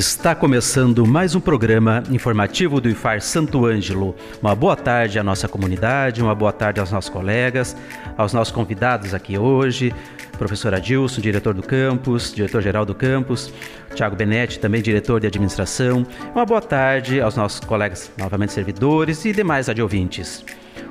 [0.00, 4.16] Está começando mais um programa informativo do IFAR Santo Ângelo.
[4.40, 7.76] Uma boa tarde à nossa comunidade, uma boa tarde aos nossos colegas,
[8.16, 9.94] aos nossos convidados aqui hoje,
[10.38, 13.52] professor Adilson, diretor do campus, diretor-geral do campus,
[13.94, 16.06] Tiago Benetti, também diretor de administração.
[16.34, 20.42] Uma boa tarde aos nossos colegas, novamente servidores e demais adjuvintes.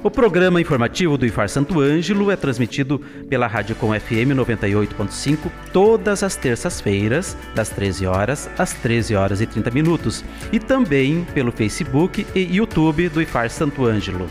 [0.02, 6.24] O programa informativo do IFAR Santo Ângelo é transmitido pela Rádio Com FM 98.5 todas
[6.24, 12.26] as terças-feiras, das 13 horas às 13 horas e 30 minutos, e também pelo Facebook
[12.34, 14.30] e YouTube do IFAR Santo Ângelo.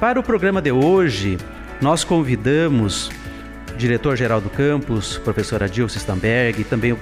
[0.00, 1.38] Para o programa de hoje,
[1.80, 3.12] nós convidamos
[3.72, 6.98] o diretor-geral do campus, professor Adilson Stamberg, e também o,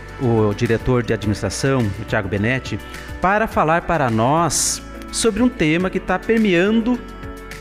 [0.50, 2.78] o diretor de administração, o Tiago Benetti,
[3.18, 6.98] para falar para nós sobre um tema que está permeando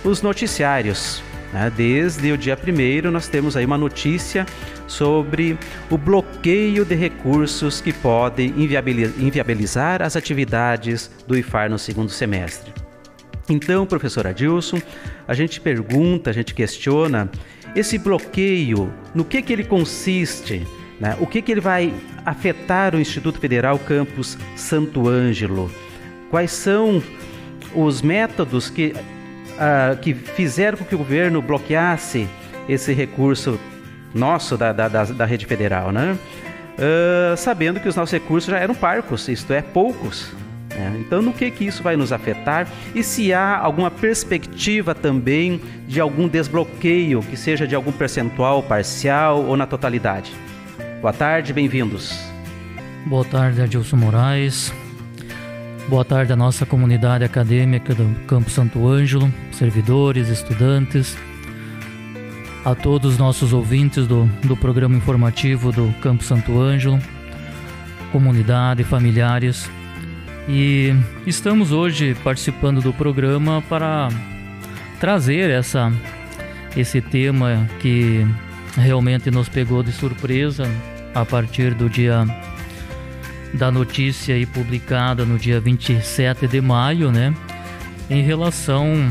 [0.03, 1.21] os noticiários.
[1.53, 1.71] Né?
[1.75, 4.45] Desde o dia 1 nós temos aí uma notícia
[4.87, 5.57] sobre
[5.89, 8.53] o bloqueio de recursos que podem
[9.17, 12.73] inviabilizar as atividades do IFAR no segundo semestre.
[13.49, 14.81] Então, professor Adilson,
[15.27, 17.29] a gente pergunta, a gente questiona
[17.75, 20.67] esse bloqueio, no que, que ele consiste?
[20.99, 21.15] Né?
[21.19, 21.93] O que, que ele vai
[22.25, 25.71] afetar o Instituto Federal Campus Santo Ângelo?
[26.29, 27.01] Quais são
[27.73, 32.27] os métodos que, uh, que fizeram com que o governo bloqueasse
[32.67, 33.59] esse recurso
[34.13, 36.17] nosso da, da, da, da rede federal, né?
[36.77, 40.31] Uh, sabendo que os nossos recursos já eram parcos, isto é, poucos.
[40.69, 40.97] Né?
[40.99, 45.99] Então, no que, que isso vai nos afetar e se há alguma perspectiva também de
[45.99, 50.31] algum desbloqueio, que seja de algum percentual parcial ou na totalidade?
[51.01, 52.19] Boa tarde, bem-vindos.
[53.05, 54.71] Boa tarde, Adilson Moraes.
[55.87, 61.17] Boa tarde à nossa comunidade acadêmica do Campo Santo Ângelo, servidores, estudantes,
[62.65, 66.99] a todos os nossos ouvintes do, do programa informativo do Campo Santo Ângelo,
[68.11, 69.71] comunidade, familiares.
[70.49, 70.93] E
[71.25, 74.09] estamos hoje participando do programa para
[74.99, 75.89] trazer essa,
[76.75, 78.27] esse tema que
[78.75, 80.69] realmente nos pegou de surpresa
[81.15, 82.25] a partir do dia
[83.53, 87.33] da notícia aí publicada no dia 27 de maio, né,
[88.09, 89.09] em relação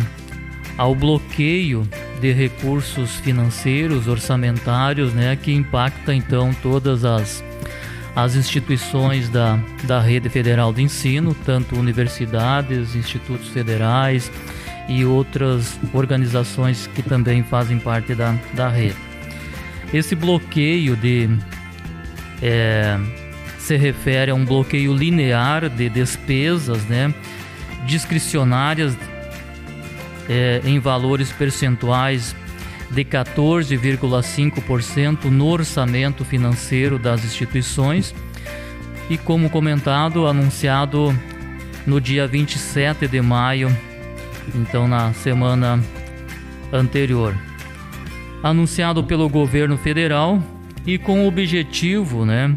[0.76, 1.88] ao bloqueio
[2.20, 7.44] de recursos financeiros, orçamentários, né, que impacta então todas as,
[8.14, 14.30] as instituições da, da rede federal de ensino, tanto universidades, institutos federais
[14.88, 18.96] e outras organizações que também fazem parte da, da rede.
[19.92, 21.28] Esse bloqueio de
[22.42, 22.98] é,
[23.66, 27.12] se refere a um bloqueio linear de despesas né,
[27.84, 28.96] discricionárias
[30.28, 32.36] é, em valores percentuais
[32.92, 38.14] de 14,5% no orçamento financeiro das instituições
[39.10, 41.12] e, como comentado, anunciado
[41.84, 43.76] no dia 27 de maio,
[44.54, 45.82] então na semana
[46.72, 47.34] anterior.
[48.44, 50.40] Anunciado pelo governo federal
[50.86, 52.56] e com o objetivo, né,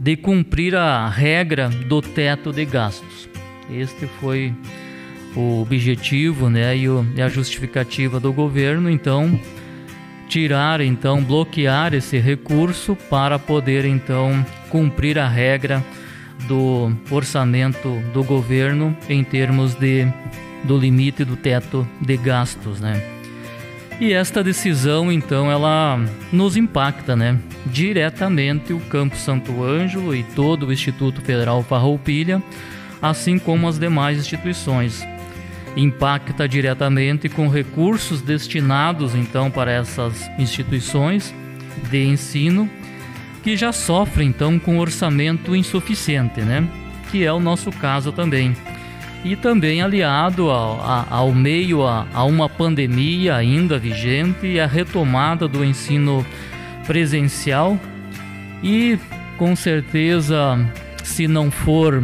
[0.00, 3.28] de cumprir a regra do teto de gastos.
[3.70, 4.54] Este foi
[5.36, 9.38] o objetivo, né, e, o, e a justificativa do governo, então
[10.26, 15.84] tirar, então bloquear esse recurso para poder então cumprir a regra
[16.48, 20.08] do orçamento do governo em termos de
[20.64, 23.19] do limite do teto de gastos, né?
[24.00, 26.00] E esta decisão, então, ela
[26.32, 27.38] nos impacta, né?
[27.66, 32.42] Diretamente o Campo Santo Ângelo e todo o Instituto Federal Farroupilha,
[33.02, 35.06] assim como as demais instituições.
[35.76, 41.34] Impacta diretamente com recursos destinados, então, para essas instituições
[41.90, 42.70] de ensino,
[43.42, 46.66] que já sofrem, então, com orçamento insuficiente, né?
[47.10, 48.56] Que é o nosso caso também
[49.24, 55.46] e também aliado ao, ao meio a, a, uma pandemia ainda vigente e a retomada
[55.46, 56.24] do ensino
[56.86, 57.78] presencial
[58.62, 58.98] e
[59.36, 60.58] com certeza
[61.04, 62.02] se não for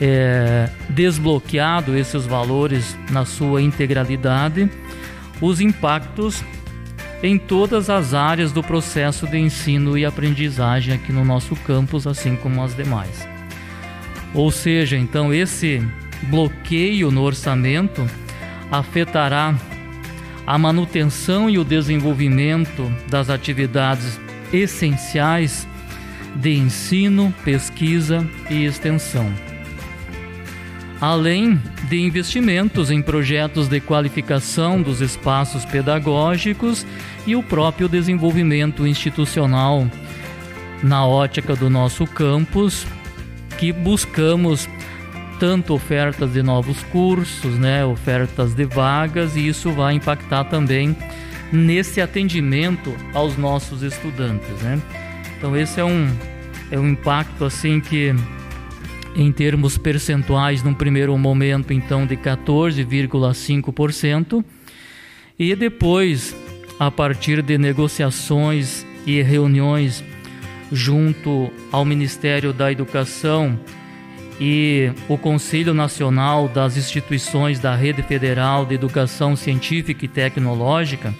[0.00, 4.70] é, desbloqueado esses valores na sua integralidade
[5.40, 6.44] os impactos
[7.22, 12.34] em todas as áreas do processo de ensino e aprendizagem aqui no nosso campus, assim
[12.34, 13.28] como as demais.
[14.32, 15.86] Ou seja, então esse
[16.24, 18.08] bloqueio no orçamento
[18.70, 19.54] afetará
[20.46, 24.20] a manutenção e o desenvolvimento das atividades
[24.52, 25.66] essenciais
[26.36, 29.32] de ensino, pesquisa e extensão.
[31.00, 36.86] Além de investimentos em projetos de qualificação dos espaços pedagógicos
[37.26, 39.88] e o próprio desenvolvimento institucional
[40.82, 42.86] na ótica do nosso campus,
[43.58, 44.68] que buscamos
[45.40, 50.94] tanto ofertas de novos cursos, né, ofertas de vagas, e isso vai impactar também
[51.50, 54.80] nesse atendimento aos nossos estudantes, né?
[55.38, 56.08] Então esse é um
[56.70, 58.14] é um impacto assim que
[59.16, 64.44] em termos percentuais num primeiro momento então de 14,5%
[65.36, 66.36] e depois
[66.78, 70.04] a partir de negociações e reuniões
[70.70, 73.58] junto ao Ministério da Educação
[74.40, 81.14] e o Conselho Nacional das Instituições da Rede Federal de Educação Científica e Tecnológica,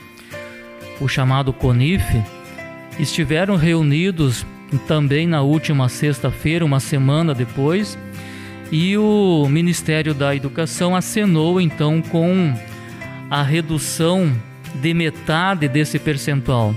[0.99, 2.02] o chamado CONIF,
[2.99, 4.46] estiveram reunidos
[4.88, 7.99] também na última sexta-feira, uma semana depois,
[8.72, 12.55] e o Ministério da Educação acenou então com
[13.28, 14.32] a redução
[14.76, 16.75] de metade desse percentual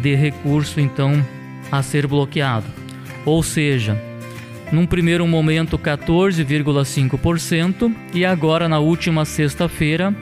[0.00, 1.24] de recurso então
[1.72, 2.66] a ser bloqueado.
[3.24, 3.98] Ou seja,
[4.72, 10.14] num primeiro momento 14,5% e agora na última sexta-feira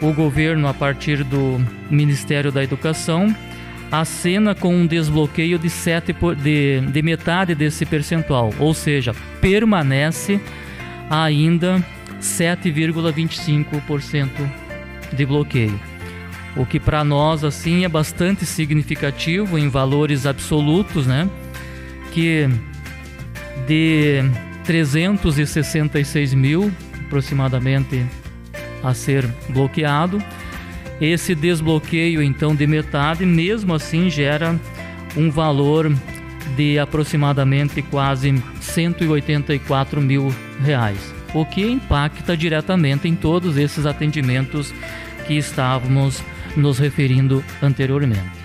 [0.00, 1.60] o governo a partir do
[1.90, 3.34] Ministério da Educação
[3.90, 10.38] acena com um desbloqueio de, 7 por, de, de metade desse percentual, ou seja, permanece
[11.08, 11.82] ainda
[12.20, 14.28] 7,25%
[15.12, 15.80] de bloqueio.
[16.56, 21.30] O que para nós assim é bastante significativo em valores absolutos, né?
[22.12, 22.48] Que
[23.66, 24.22] de
[24.64, 26.72] 366 mil
[27.06, 28.04] aproximadamente
[28.82, 30.22] a ser bloqueado
[31.00, 34.58] esse desbloqueio então de metade, mesmo assim, gera
[35.16, 35.92] um valor
[36.56, 44.74] de aproximadamente quase 184 mil reais, o que impacta diretamente em todos esses atendimentos
[45.26, 46.22] que estávamos
[46.56, 48.38] nos referindo anteriormente.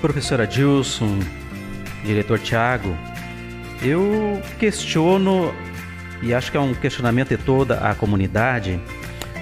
[0.00, 1.18] Professora Dilson,
[2.04, 2.96] diretor Tiago,
[3.82, 5.52] eu questiono
[6.22, 8.80] e acho que é um questionamento de toda a comunidade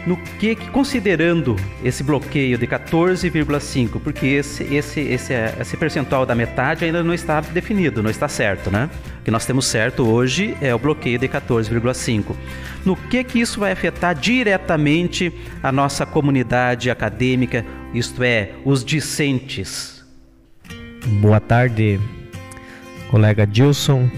[0.06, 6.84] no que, considerando esse bloqueio de 14,5, porque esse, esse, esse, esse percentual da metade
[6.84, 8.88] ainda não está definido, não está certo, né?
[9.20, 12.34] O que nós temos certo hoje é o bloqueio de 14,5.
[12.84, 15.32] No que que isso vai afetar diretamente
[15.62, 20.02] a nossa comunidade acadêmica, isto é, os discentes?
[21.20, 22.00] Boa tarde,
[23.10, 24.08] colega Dilson,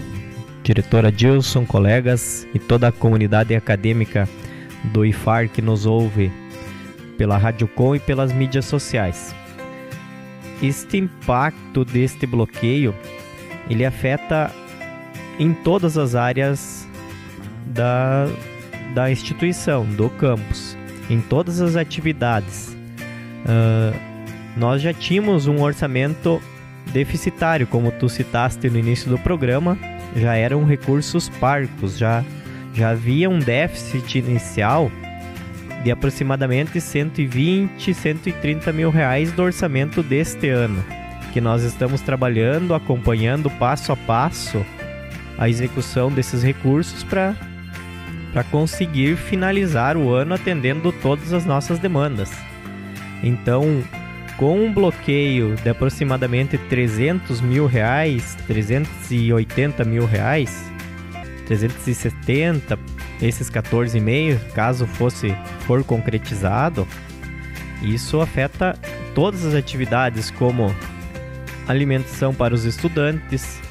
[0.63, 4.27] diretora Dilson, colegas e toda a comunidade acadêmica
[4.85, 6.31] do IFAR que nos ouve
[7.17, 9.35] pela Rádio Com e pelas mídias sociais.
[10.61, 12.95] Este impacto deste bloqueio,
[13.69, 14.49] ele afeta
[15.37, 16.87] em todas as áreas
[17.65, 18.27] da,
[18.93, 20.77] da instituição, do campus,
[21.09, 22.75] em todas as atividades.
[23.45, 23.97] Uh,
[24.55, 26.41] nós já tínhamos um orçamento
[26.93, 29.77] deficitário, como tu citaste no início do programa,
[30.15, 32.23] já eram recursos parcos, já
[32.73, 34.91] já havia um déficit inicial
[35.83, 40.83] de aproximadamente 120, 130 mil reais do orçamento deste ano,
[41.31, 44.65] que nós estamos trabalhando, acompanhando passo a passo
[45.37, 47.35] a execução desses recursos para
[48.31, 52.31] para conseguir finalizar o ano atendendo todas as nossas demandas.
[53.21, 53.83] Então,
[54.43, 60.69] com um bloqueio de aproximadamente 300 mil reais, 380 mil reais,
[61.45, 62.77] 370,
[63.21, 66.85] esses 14,5, caso fosse for concretizado,
[67.81, 68.77] isso afeta
[69.15, 70.75] todas as atividades como
[71.65, 73.61] alimentação para os estudantes,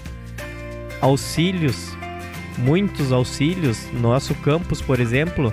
[1.02, 1.94] auxílios,
[2.56, 3.92] muitos auxílios.
[3.92, 5.52] Nosso campus, por exemplo,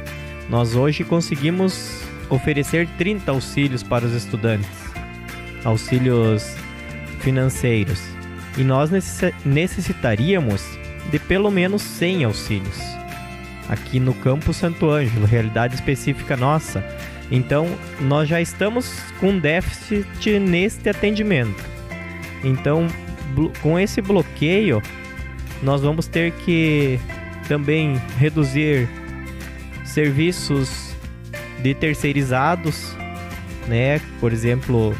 [0.49, 4.88] nós hoje conseguimos oferecer 30 auxílios para os estudantes,
[5.63, 6.55] auxílios
[7.19, 8.01] financeiros.
[8.57, 8.89] E nós
[9.45, 10.63] necessitaríamos
[11.11, 12.79] de pelo menos 100 auxílios.
[13.67, 16.83] Aqui no Campo Santo Ângelo, realidade específica nossa.
[17.31, 17.67] Então,
[18.01, 21.63] nós já estamos com déficit neste atendimento.
[22.43, 22.87] Então,
[23.61, 24.81] com esse bloqueio,
[25.61, 26.99] nós vamos ter que
[27.47, 28.89] também reduzir
[29.85, 30.95] serviços
[31.61, 32.95] de terceirizados
[33.69, 34.01] né?
[34.19, 34.93] Por exemplo,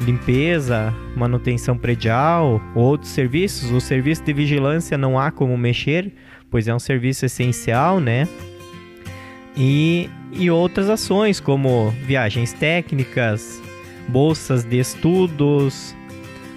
[0.00, 3.70] limpeza, manutenção predial, outros serviços.
[3.70, 6.12] O serviço de vigilância não há como mexer,
[6.50, 8.26] pois é um serviço essencial, né?
[9.56, 13.60] E, e outras ações como viagens técnicas,
[14.08, 15.94] bolsas de estudos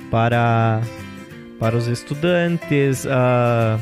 [0.09, 0.81] para,
[1.59, 3.79] para os estudantes, uh,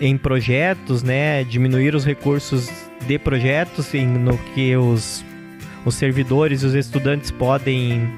[0.00, 1.44] em projetos, né?
[1.44, 2.68] Diminuir os recursos
[3.06, 5.24] de projetos em, no que os
[5.88, 8.08] os servidores e os estudantes podem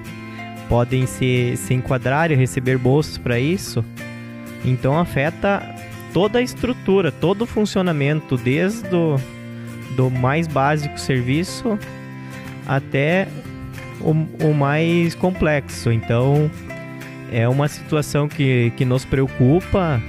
[0.69, 3.85] podem se, se enquadrar e receber bolsas para isso.
[4.65, 5.63] Então afeta
[6.13, 9.17] toda a estrutura, todo o funcionamento, desde o
[9.97, 11.77] do mais básico serviço
[12.67, 13.27] até
[14.01, 14.11] o,
[14.47, 15.91] o mais complexo.
[15.91, 16.51] Então
[17.33, 20.01] é uma situação que, que nos preocupa,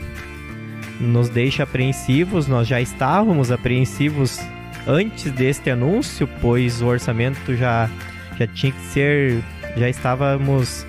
[1.00, 2.48] nos deixa apreensivos.
[2.48, 4.40] Nós já estávamos apreensivos
[4.88, 7.90] antes deste anúncio, pois o orçamento já,
[8.38, 9.44] já tinha que ser.
[9.78, 10.86] Já estávamos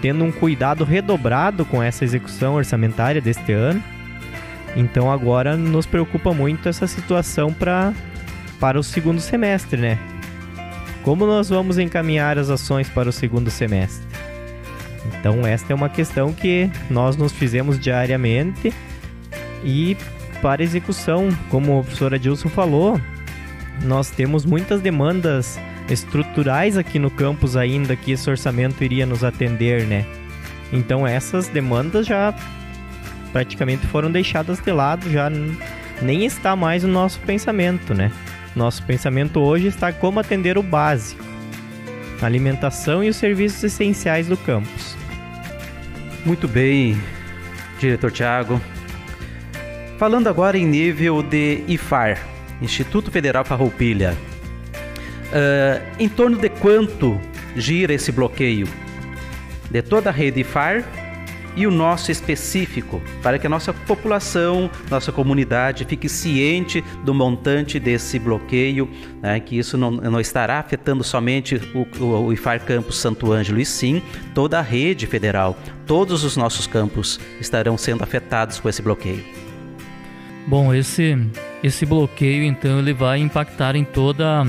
[0.00, 3.82] tendo um cuidado redobrado com essa execução orçamentária deste ano.
[4.76, 7.92] Então agora nos preocupa muito essa situação pra,
[8.58, 9.98] para o segundo semestre, né?
[11.02, 14.06] Como nós vamos encaminhar as ações para o segundo semestre?
[15.06, 18.72] Então esta é uma questão que nós nos fizemos diariamente
[19.62, 19.96] e
[20.40, 23.00] para execução, como o professor Adilson falou,
[23.82, 29.86] nós temos muitas demandas estruturais aqui no campus ainda que esse orçamento iria nos atender,
[29.86, 30.04] né?
[30.72, 32.34] Então essas demandas já
[33.32, 35.30] praticamente foram deixadas de lado, já
[36.00, 38.10] nem está mais no nosso pensamento, né?
[38.54, 41.24] Nosso pensamento hoje está como atender o básico,
[42.22, 44.96] a alimentação e os serviços essenciais do campus.
[46.24, 46.96] Muito bem,
[47.78, 48.60] diretor Tiago.
[49.98, 54.16] Falando agora em nível de IFAR, Instituto Federal Farroupilha.
[55.30, 57.20] Uh, em torno de quanto
[57.56, 58.68] gira esse bloqueio?
[59.70, 60.84] De toda a rede FAR
[61.56, 67.78] e o nosso específico, para que a nossa população, nossa comunidade fique ciente do montante
[67.78, 68.88] desse bloqueio,
[69.22, 73.60] né, que isso não, não, estará afetando somente o, o, o IFAR Campus Santo Ângelo,
[73.60, 74.02] e sim
[74.34, 75.56] toda a rede federal.
[75.86, 79.24] Todos os nossos campos estarão sendo afetados com esse bloqueio.
[80.46, 81.16] Bom, esse
[81.64, 84.46] esse bloqueio então ele vai impactar em toda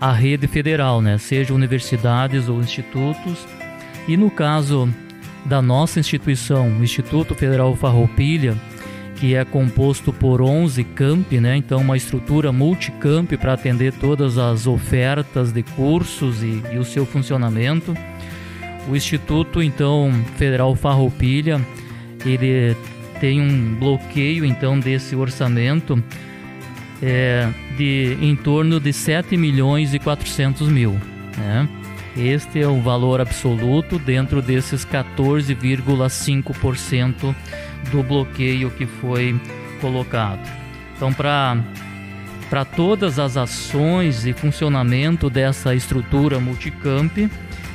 [0.00, 1.18] a rede federal, né?
[1.18, 3.46] Seja universidades ou institutos.
[4.08, 4.88] E no caso
[5.44, 8.56] da nossa instituição, o Instituto Federal Farroupilha,
[9.16, 11.58] que é composto por 11 campi, né?
[11.58, 17.04] Então uma estrutura multicamp para atender todas as ofertas de cursos e, e o seu
[17.04, 17.94] funcionamento.
[18.88, 21.60] O Instituto então Federal Farroupilha,
[22.24, 22.74] ele
[23.20, 26.02] tem um bloqueio então desse orçamento
[27.02, 30.92] é, de em torno de 7 milhões e 400 mil.
[31.36, 31.68] Né?
[32.16, 37.34] Este é o valor absoluto dentro desses 14,5%
[37.90, 39.40] do bloqueio que foi
[39.80, 40.40] colocado.
[40.96, 41.56] Então, para
[42.50, 47.16] para todas as ações e funcionamento dessa estrutura multicamp,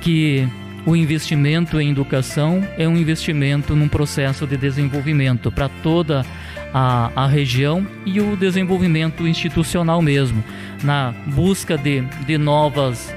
[0.00, 0.48] que
[0.86, 6.24] o investimento em educação é um investimento num processo de desenvolvimento para toda
[6.72, 10.44] a, a, região e o desenvolvimento institucional mesmo,
[10.84, 13.12] na busca de, de novas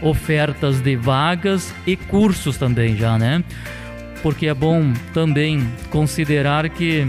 [0.00, 3.42] ofertas de vagas e cursos também já, né?
[4.22, 7.08] Porque é bom também considerar que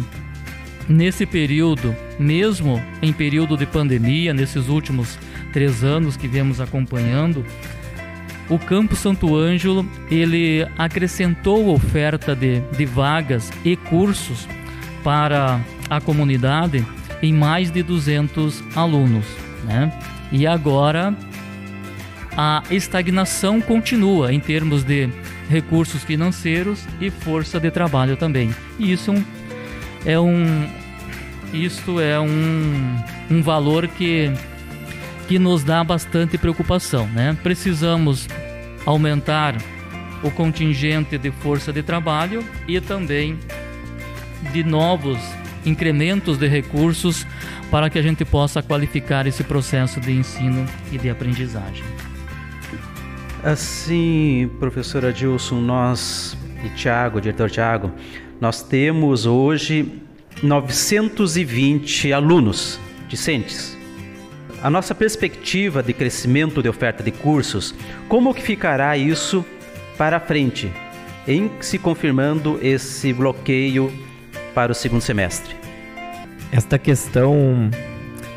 [0.88, 5.20] nesse período, mesmo em período de pandemia, nesses últimos
[5.54, 7.46] três anos que viemos acompanhando,
[8.50, 14.48] o Campo Santo Ângelo ele acrescentou oferta de, de vagas e cursos
[15.03, 16.86] para a comunidade
[17.22, 19.25] em mais de 200 alunos,
[19.65, 19.91] né?
[20.32, 21.15] E agora
[22.36, 25.10] a estagnação continua em termos de
[25.50, 28.53] recursos financeiros e força de trabalho também.
[28.77, 29.13] E isso
[30.06, 30.70] é um,
[31.51, 32.98] isto é um,
[33.29, 34.32] um valor que,
[35.27, 37.08] que nos dá bastante preocupação.
[37.08, 37.36] Né?
[37.41, 38.27] Precisamos
[38.89, 39.55] aumentar
[40.24, 43.38] o contingente de força de trabalho e também
[44.51, 45.19] de novos
[45.65, 47.25] incrementos de recursos
[47.69, 51.84] para que a gente possa qualificar esse processo de ensino e de aprendizagem.
[53.43, 57.91] Assim, professor Adilson, nós e Tiago, diretor Tiago,
[58.41, 60.01] nós temos hoje
[60.41, 63.78] 920 alunos discentes.
[64.62, 67.74] A nossa perspectiva de crescimento de oferta de cursos,
[68.10, 69.46] como que ficará isso
[69.98, 70.70] para frente,
[71.25, 73.89] em se confirmando esse bloqueio
[74.54, 75.56] para o segundo semestre?
[76.51, 77.70] Esta questão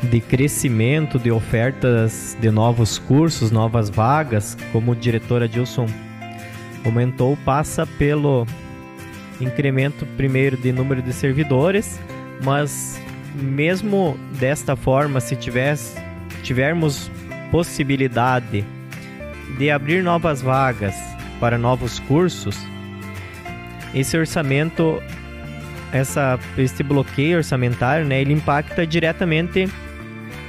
[0.01, 5.87] de crescimento de ofertas de novos cursos, novas vagas, como o diretor Adilson
[6.83, 8.47] comentou, passa pelo
[9.41, 11.99] incremento primeiro de número de servidores,
[12.43, 12.97] mas
[13.35, 16.02] mesmo desta forma, se tivesse,
[16.43, 17.09] tivermos
[17.49, 18.65] possibilidade
[19.57, 20.95] de abrir novas vagas
[21.39, 22.57] para novos cursos,
[23.93, 25.01] esse orçamento,
[25.91, 29.69] essa, esse bloqueio orçamentário, né, ele impacta diretamente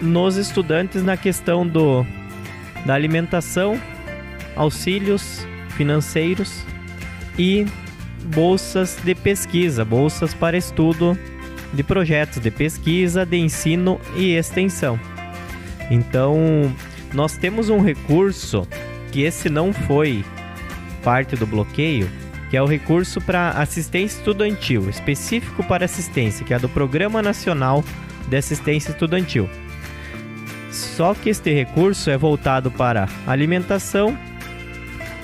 [0.01, 2.07] nos estudantes na questão do,
[2.87, 3.81] da alimentação,
[4.57, 6.65] auxílios financeiros
[7.39, 7.67] e
[8.35, 11.19] bolsas de pesquisa, bolsas para estudo
[11.73, 14.99] de projetos de pesquisa, de ensino e extensão.
[15.91, 16.75] Então,
[17.13, 18.67] nós temos um recurso
[19.13, 20.25] que esse não foi
[21.03, 22.11] parte do bloqueio,
[22.51, 27.85] que é o recurso para assistência estudantil, específico para assistência, que é do Programa Nacional
[28.29, 29.49] de Assistência Estudantil.
[30.71, 34.19] Só que este recurso é voltado para alimentação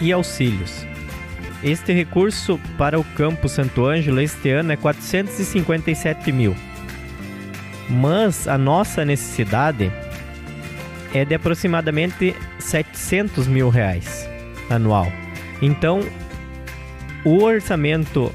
[0.00, 0.86] e auxílios.
[1.62, 6.54] Este recurso para o Campo Santo Ângelo este ano é 457 mil.
[7.88, 9.92] Mas a nossa necessidade
[11.12, 14.28] é de aproximadamente 700 mil reais
[14.68, 15.10] anual.
[15.60, 16.00] Então,
[17.24, 18.32] o orçamento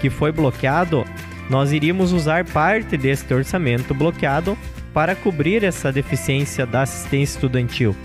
[0.00, 1.04] que foi bloqueado,
[1.50, 4.56] nós iríamos usar parte deste orçamento bloqueado
[4.92, 7.96] para cobrir essa deficiência da assistência estudantil.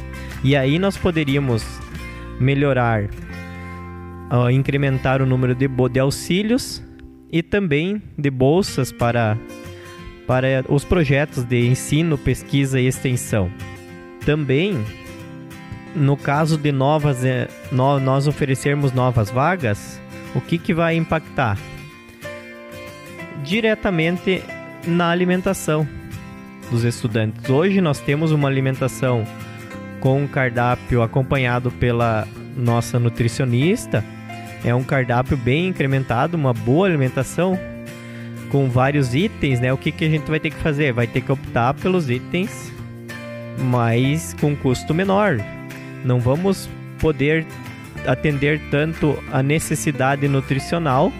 [0.43, 1.63] E aí nós poderíamos
[2.39, 3.03] melhorar,
[4.31, 6.83] uh, incrementar o número de, de auxílios
[7.31, 9.37] e também de bolsas para,
[10.27, 13.49] para os projetos de ensino, pesquisa e extensão.
[14.25, 14.83] Também,
[15.95, 20.01] no caso de novas, eh, nós oferecermos novas vagas,
[20.33, 21.57] o que, que vai impactar?
[23.43, 24.41] Diretamente
[24.87, 25.87] na alimentação
[26.71, 27.49] dos estudantes.
[27.49, 29.25] Hoje nós temos uma alimentação
[29.99, 34.03] com um cardápio acompanhado pela nossa nutricionista.
[34.63, 37.59] É um cardápio bem incrementado, uma boa alimentação
[38.49, 39.71] com vários itens, né?
[39.73, 40.93] O que, que a gente vai ter que fazer?
[40.93, 42.72] Vai ter que optar pelos itens
[43.57, 45.37] mais com custo menor.
[46.03, 47.45] Não vamos poder
[48.05, 51.11] atender tanto a necessidade nutricional,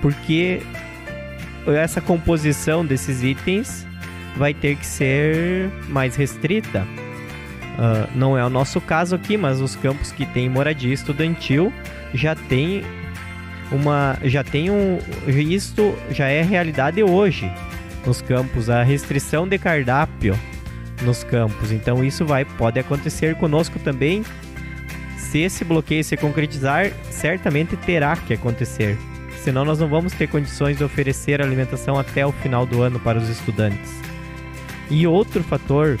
[0.00, 0.60] porque
[1.66, 3.86] essa composição desses itens
[4.36, 6.86] vai ter que ser mais restrita.
[7.78, 11.72] Uh, não é o nosso caso aqui, mas os campos que têm moradia estudantil
[12.12, 12.82] já tem
[13.72, 17.50] uma, já tem um, isto já é realidade hoje
[18.04, 20.38] nos campos a restrição de cardápio
[21.02, 21.72] nos campos.
[21.72, 24.24] Então isso vai pode acontecer conosco também.
[25.16, 28.98] Se esse bloqueio se concretizar, certamente terá que acontecer.
[29.42, 33.18] Senão nós não vamos ter condições de oferecer alimentação até o final do ano para
[33.18, 33.90] os estudantes.
[34.90, 35.96] E outro fator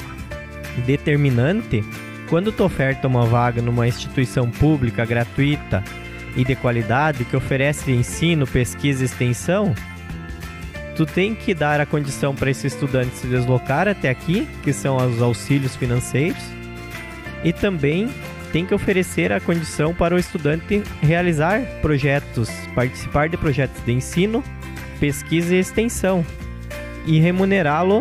[0.84, 1.82] determinante,
[2.28, 5.82] quando tu oferta uma vaga numa instituição pública gratuita
[6.36, 9.74] e de qualidade que oferece ensino, pesquisa e extensão,
[10.96, 14.96] tu tem que dar a condição para esse estudante se deslocar até aqui, que são
[14.96, 16.42] os auxílios financeiros,
[17.44, 18.08] e também
[18.52, 24.42] tem que oferecer a condição para o estudante realizar projetos, participar de projetos de ensino,
[24.98, 26.24] pesquisa e extensão,
[27.06, 28.00] e remunerá-lo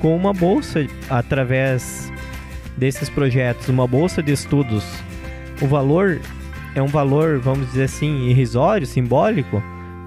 [0.00, 2.12] com uma bolsa através
[2.76, 4.84] desses projetos, uma bolsa de estudos.
[5.62, 6.20] O valor
[6.74, 9.62] é um valor, vamos dizer assim, irrisório, simbólico,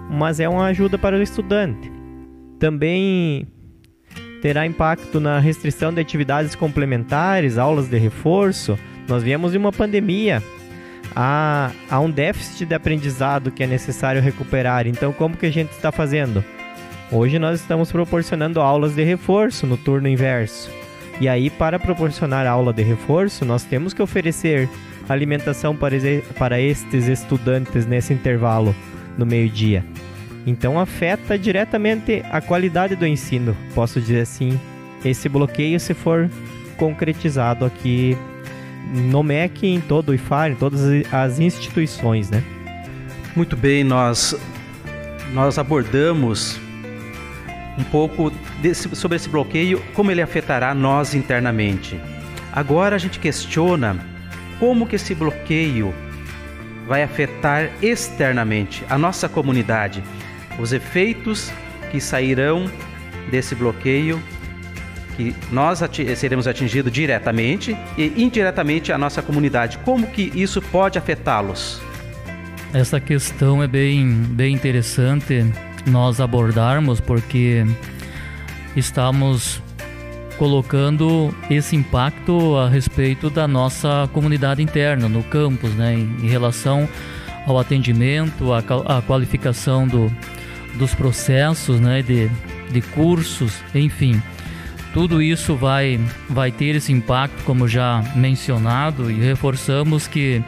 [0.10, 1.92] mas é uma ajuda para o estudante.
[2.60, 3.48] Também
[4.42, 8.78] terá impacto na restrição de atividades complementares, aulas de reforço.
[9.08, 10.42] Nós viemos de uma pandemia.
[11.16, 14.88] Há, há um déficit de aprendizado que é necessário recuperar.
[14.88, 16.44] Então, como que a gente está fazendo?
[17.12, 20.70] Hoje nós estamos proporcionando aulas de reforço no turno inverso.
[21.20, 24.70] E aí, para proporcionar aula de reforço, nós temos que oferecer
[25.10, 25.96] alimentação para,
[26.38, 28.76] para estes estudantes nesse intervalo
[29.18, 29.84] no meio-dia.
[30.46, 34.60] Então afeta diretamente a qualidade do ensino, posso dizer assim,
[35.04, 36.30] esse bloqueio se for
[36.78, 38.18] concretizado aqui
[38.94, 42.42] no MEC, em todo o IFAR, em todas as instituições, né?
[43.36, 44.36] Muito bem, nós
[45.34, 46.58] nós abordamos
[47.78, 52.00] um pouco desse, sobre esse bloqueio, como ele afetará nós internamente.
[52.52, 53.98] Agora a gente questiona
[54.60, 55.94] como que esse bloqueio
[56.88, 60.04] vai afetar externamente a nossa comunidade,
[60.58, 61.52] os efeitos
[61.92, 62.70] que sairão
[63.30, 64.22] desse bloqueio,
[65.16, 69.78] que nós ati seremos atingidos diretamente e indiretamente a nossa comunidade.
[69.80, 71.82] Como que isso pode afetá-los?
[72.74, 75.46] Essa questão é bem, bem interessante
[75.86, 77.66] nós abordarmos porque
[78.76, 79.62] estamos
[80.38, 86.88] colocando esse impacto a respeito da nossa comunidade interna, no campus, né, em relação
[87.46, 90.12] ao atendimento, à, qualificação do,
[90.76, 92.30] dos processos, né, de,
[92.72, 94.22] de cursos, enfim.
[94.94, 100.42] Tudo isso vai, vai ter esse impacto, como já mencionado, e reforçamos que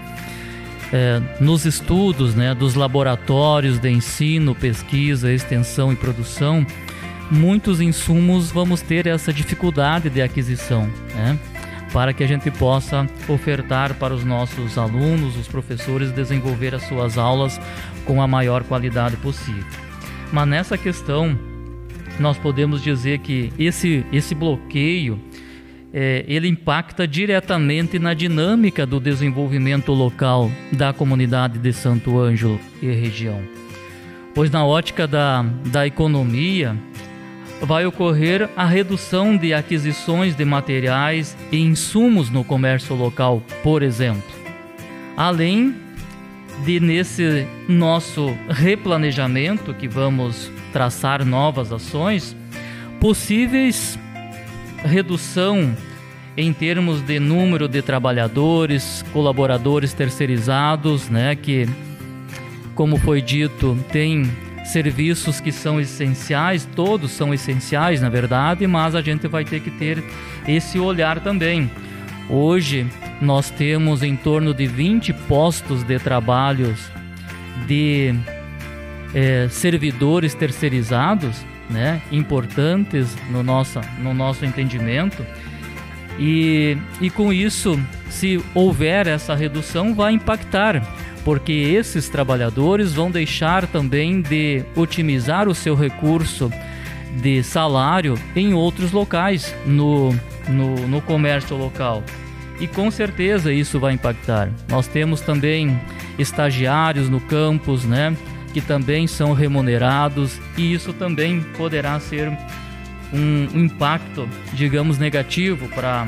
[0.92, 6.66] é, nos estudos né, dos laboratórios de ensino, pesquisa, extensão e produção,
[7.32, 11.38] muitos insumos vamos ter essa dificuldade de aquisição, né?
[11.92, 17.18] para que a gente possa ofertar para os nossos alunos, os professores, desenvolver as suas
[17.18, 17.60] aulas
[18.06, 19.66] com a maior qualidade possível.
[20.32, 21.38] Mas nessa questão,
[22.20, 25.20] nós podemos dizer que esse, esse bloqueio
[25.92, 32.92] é, ele impacta diretamente na dinâmica do desenvolvimento local da comunidade de Santo Ângelo e
[32.92, 33.42] região.
[34.36, 36.78] Pois na ótica da, da economia,
[37.62, 44.24] vai ocorrer a redução de aquisições de materiais e insumos no comércio local, por exemplo.
[45.16, 45.76] Além
[46.66, 52.36] de nesse nosso replanejamento que vamos traçar novas ações,
[53.00, 53.98] possíveis
[54.84, 55.76] redução
[56.38, 61.68] em termos de número de trabalhadores, colaboradores terceirizados, né, que
[62.76, 64.32] como foi dito, tem
[64.70, 69.72] serviços que são essenciais, todos são essenciais, na verdade, mas a gente vai ter que
[69.72, 70.04] ter
[70.48, 71.70] esse olhar também.
[72.30, 72.88] Hoje
[73.22, 76.80] nós temos em torno de 20 postos de trabalhos
[77.68, 78.14] de
[79.14, 85.26] é, servidores terceirizados, né, importantes no nosso, no nosso entendimento.
[86.20, 87.80] E, e com isso,
[88.10, 90.84] se houver essa redução, vai impactar
[91.30, 96.52] porque esses trabalhadores vão deixar também de otimizar o seu recurso
[97.22, 100.12] de salário em outros locais no,
[100.48, 102.04] no, no comércio local.
[102.60, 104.50] E com certeza isso vai impactar.
[104.68, 105.80] Nós temos também
[106.18, 108.18] estagiários no campus, né,
[108.52, 112.36] que também são remunerados e isso também poderá ser
[113.14, 116.08] um impacto, digamos, negativo para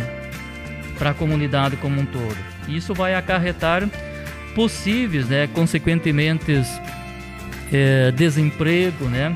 [0.97, 2.37] para a comunidade como um todo.
[2.67, 3.87] Isso vai acarretar
[4.55, 6.61] possíveis, né, consequentemente
[7.71, 9.35] é, desemprego, né,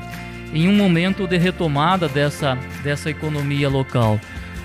[0.52, 4.20] em um momento de retomada dessa, dessa economia local.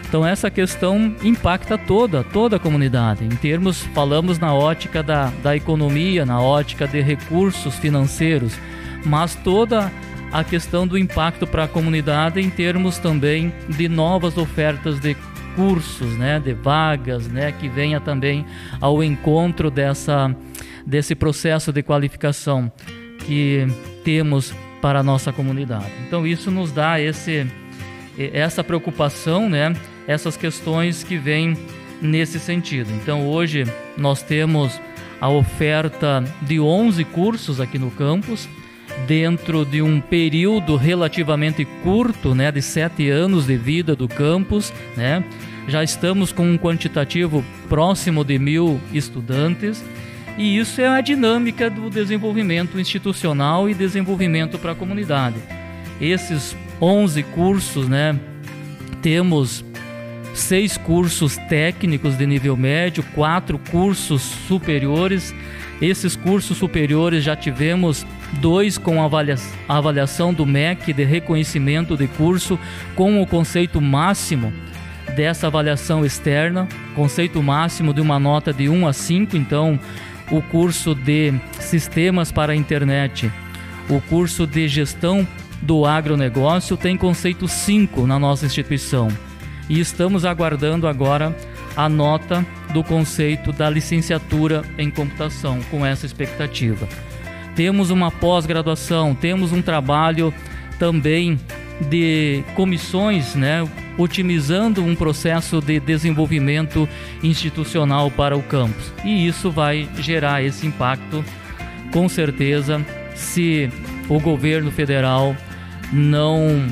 [0.07, 3.23] Então essa questão impacta toda, toda a comunidade.
[3.23, 8.57] Em termos, falamos na ótica da, da economia, na ótica de recursos financeiros,
[9.05, 9.89] mas toda
[10.31, 15.15] a questão do impacto para a comunidade em termos também de novas ofertas de
[15.55, 18.45] cursos, né, de vagas, né, que venha também
[18.79, 20.35] ao encontro dessa
[20.85, 22.71] desse processo de qualificação
[23.19, 23.67] que
[24.03, 25.91] temos para a nossa comunidade.
[26.07, 27.47] Então isso nos dá esse
[28.17, 29.73] essa preocupação, né,
[30.07, 31.57] essas questões que vêm
[32.01, 32.91] nesse sentido.
[32.93, 33.63] Então hoje
[33.97, 34.79] nós temos
[35.19, 38.49] a oferta de 11 cursos aqui no campus
[39.07, 45.23] dentro de um período relativamente curto, né, de sete anos de vida do campus, né?
[45.67, 49.83] Já estamos com um quantitativo próximo de mil estudantes
[50.37, 55.37] e isso é a dinâmica do desenvolvimento institucional e desenvolvimento para a comunidade.
[55.99, 58.19] Esses 11 cursos, né,
[59.01, 59.63] temos
[60.33, 65.33] seis cursos técnicos de nível médio, quatro cursos superiores.
[65.81, 69.35] Esses cursos superiores já tivemos dois com avalia
[69.67, 72.57] avaliação do MEC de reconhecimento de curso
[72.95, 74.53] com o conceito máximo
[75.15, 79.77] dessa avaliação externa, conceito máximo de uma nota de 1 a 5, então
[80.29, 83.29] o curso de sistemas para a internet,
[83.89, 85.27] o curso de gestão
[85.61, 89.09] do agronegócio tem conceito 5 na nossa instituição
[89.71, 91.33] e estamos aguardando agora
[91.77, 96.85] a nota do conceito da licenciatura em computação com essa expectativa.
[97.55, 100.33] Temos uma pós-graduação, temos um trabalho
[100.77, 101.39] também
[101.89, 103.65] de comissões, né,
[103.97, 106.87] otimizando um processo de desenvolvimento
[107.23, 108.91] institucional para o campus.
[109.05, 111.23] E isso vai gerar esse impacto,
[111.93, 113.69] com certeza, se
[114.09, 115.33] o governo federal
[115.93, 116.67] não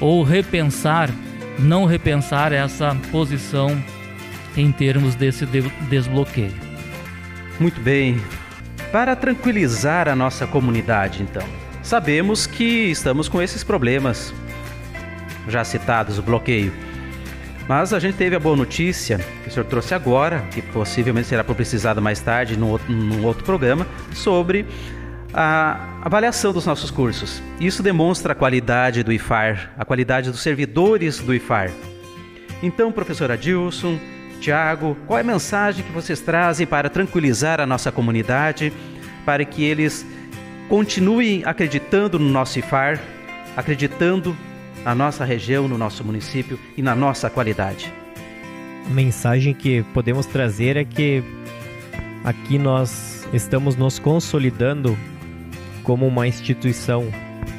[0.00, 1.10] ou repensar
[1.58, 3.82] não repensar essa posição
[4.56, 5.46] em termos desse
[5.88, 6.54] desbloqueio.
[7.58, 8.20] Muito bem.
[8.90, 11.46] Para tranquilizar a nossa comunidade, então,
[11.82, 14.32] sabemos que estamos com esses problemas
[15.48, 16.72] já citados, o bloqueio.
[17.68, 21.42] Mas a gente teve a boa notícia que o senhor trouxe agora, que possivelmente será
[21.42, 24.66] publicizada mais tarde num outro, num outro programa, sobre
[25.34, 27.42] a avaliação dos nossos cursos.
[27.58, 31.72] Isso demonstra a qualidade do IFAR, a qualidade dos servidores do IFAR.
[32.62, 33.98] Então, professor Adilson,
[34.40, 38.72] Tiago, qual é a mensagem que vocês trazem para tranquilizar a nossa comunidade,
[39.24, 40.06] para que eles
[40.68, 43.00] continuem acreditando no nosso IFAR,
[43.56, 44.36] acreditando
[44.84, 47.92] na nossa região, no nosso município e na nossa qualidade?
[48.88, 51.24] Mensagem que podemos trazer é que
[52.22, 54.96] aqui nós estamos nos consolidando
[55.84, 57.06] como uma instituição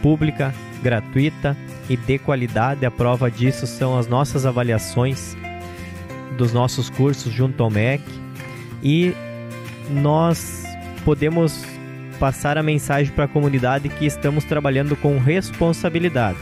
[0.01, 1.55] pública, gratuita
[1.89, 2.85] e de qualidade.
[2.85, 5.37] A prova disso são as nossas avaliações
[6.37, 8.03] dos nossos cursos junto ao MEC
[8.83, 9.15] e
[9.89, 10.65] nós
[11.05, 11.63] podemos
[12.19, 16.37] passar a mensagem para a comunidade que estamos trabalhando com responsabilidade.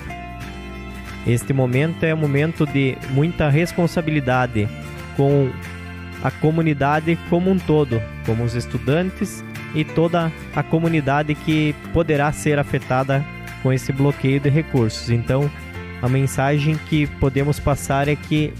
[1.26, 4.68] Este momento é um momento de muita responsabilidade
[5.16, 5.50] com
[6.22, 9.44] a comunidade como um todo, como os estudantes
[9.74, 13.26] e toda a comunidade que poderá ser afetada
[13.62, 15.10] com esse bloqueio de recursos.
[15.10, 15.50] Então,
[16.02, 18.54] a mensagem que podemos passar é que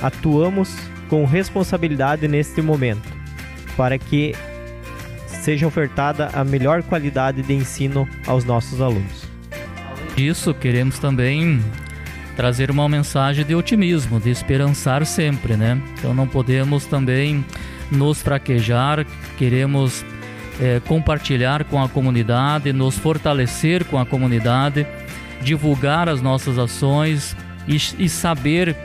[0.00, 0.76] atuamos
[1.08, 3.08] com responsabilidade neste momento,
[3.76, 4.34] para que
[5.26, 9.24] seja ofertada a melhor qualidade de ensino aos nossos alunos.
[10.16, 11.60] Disso, queremos também
[12.36, 15.80] trazer uma mensagem de otimismo, de esperançar sempre, né?
[15.98, 17.44] Então não podemos também
[17.90, 20.04] nos fraquejar, queremos
[20.60, 24.86] é, compartilhar com a comunidade, nos fortalecer com a comunidade,
[25.42, 27.36] divulgar as nossas ações
[27.66, 28.76] e, e saber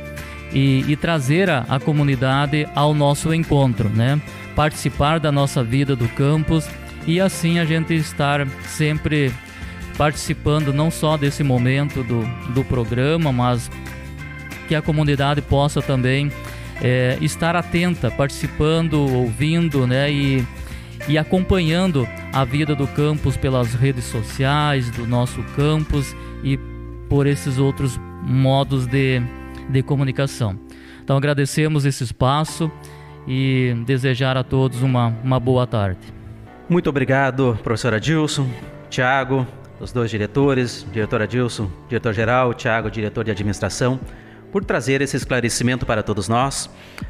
[0.53, 4.19] e, e, trazer a, a comunidade ao nosso encontro, né?
[4.55, 6.67] Participar da nossa vida do campus
[7.05, 9.31] e assim a gente estar sempre
[9.97, 13.69] participando não só desse momento do, do programa, mas
[14.67, 16.31] que a comunidade possa também
[16.81, 20.11] é, estar atenta, participando, ouvindo, né?
[20.11, 20.45] E,
[21.07, 26.57] e acompanhando a vida do campus pelas redes sociais do nosso campus e
[27.09, 29.21] por esses outros modos de,
[29.69, 30.59] de comunicação.
[31.03, 32.69] Então agradecemos esse espaço
[33.27, 35.99] e desejar a todos uma, uma boa tarde.
[36.69, 38.49] Muito obrigado, professora Dilson,
[38.89, 39.47] Tiago,
[39.79, 43.99] os dois diretores, diretor Adilson, diretor-geral, Tiago, diretor de administração
[44.51, 46.69] por trazer esse esclarecimento para todos nós.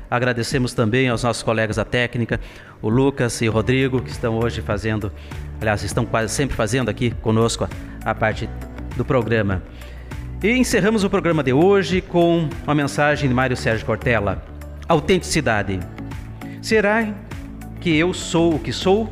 [0.10, 2.39] Agradecemos também aos nossos colegas da técnica,
[2.82, 5.12] o Lucas e o Rodrigo, que estão hoje fazendo,
[5.60, 7.67] aliás, estão quase sempre fazendo aqui conosco
[8.04, 8.50] a, parte
[8.95, 9.62] do programa.
[10.41, 14.43] E encerramos o programa de hoje com uma mensagem de Mário Sérgio Cortella:
[14.88, 15.80] Autenticidade.
[16.62, 17.08] Será
[17.80, 19.10] que eu sou o que sou?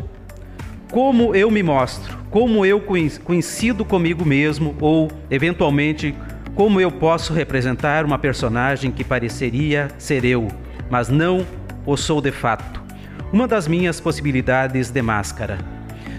[0.92, 2.18] Como eu me mostro?
[2.30, 2.82] Como eu
[3.24, 6.16] coincido comigo mesmo ou, eventualmente,
[6.56, 10.48] como eu posso representar uma personagem que pareceria ser eu,
[10.90, 11.46] mas não
[11.86, 12.82] o sou de fato?
[13.32, 15.58] Uma das minhas possibilidades de máscara.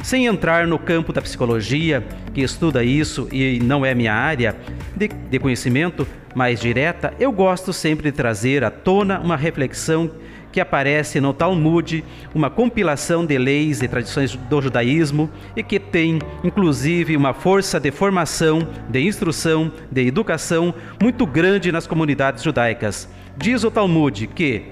[0.02, 4.54] Sem entrar no campo da psicologia, que estuda isso e não é minha área
[4.94, 10.10] de, de conhecimento mais direta, eu gosto sempre de trazer à tona uma reflexão
[10.56, 12.02] que aparece no Talmud,
[12.34, 17.90] uma compilação de leis e tradições do judaísmo e que tem, inclusive, uma força de
[17.90, 23.06] formação, de instrução, de educação muito grande nas comunidades judaicas.
[23.36, 24.62] Diz o Talmud que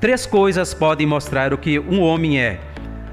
[0.00, 2.58] três coisas podem mostrar o que um homem é: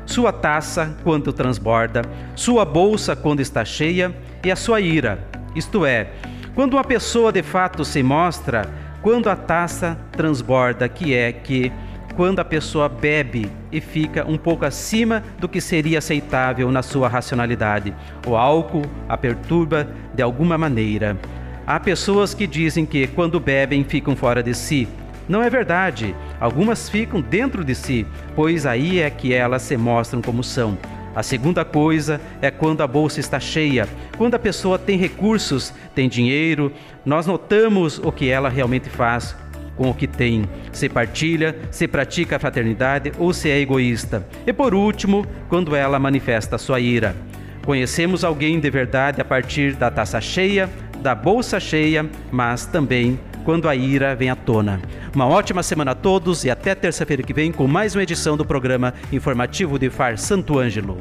[0.05, 5.27] sua taça quando transborda, sua bolsa quando está cheia e a sua ira.
[5.53, 6.11] Isto é,
[6.55, 8.69] quando uma pessoa de fato se mostra,
[9.01, 11.71] quando a taça transborda, que é que
[12.19, 17.07] quando a pessoa bebe e fica um pouco acima do que seria aceitável na sua
[17.07, 17.95] racionalidade.
[18.27, 21.17] O álcool a perturba de alguma maneira.
[21.65, 24.85] Há pessoas que dizem que quando bebem ficam fora de si.
[25.29, 26.13] Não é verdade.
[26.41, 28.05] Algumas ficam dentro de si,
[28.35, 30.77] pois aí é que elas se mostram como são.
[31.15, 36.09] A segunda coisa é quando a bolsa está cheia, quando a pessoa tem recursos, tem
[36.09, 36.69] dinheiro,
[37.05, 39.37] nós notamos o que ela realmente faz
[39.79, 44.27] com o que tem, se partilha, se pratica a fraternidade ou se é egoísta.
[44.45, 47.15] E por último, quando ela manifesta sua ira.
[47.65, 50.69] Conhecemos alguém de verdade a partir da taça cheia,
[51.01, 54.81] da bolsa cheia, mas também quando a ira vem à tona.
[55.15, 58.43] Uma ótima semana a todos e até terça-feira que vem com mais uma edição do
[58.43, 60.97] programa informativo de Far Santo Ângelo.